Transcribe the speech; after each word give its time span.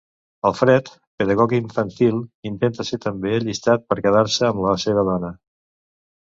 Alfred, 0.49 0.87
pedagog 1.21 1.53
infantil, 1.57 2.17
intentà 2.51 2.87
ser 2.87 2.99
també 3.05 3.35
allistat 3.41 3.87
per 3.93 3.99
a 4.01 4.07
quedar-se 4.07 4.49
amb 4.49 4.65
la 4.65 4.75
seva 4.87 5.05
dona. 5.13 5.33